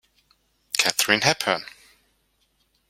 [0.79, 1.63] Katherine Hepburn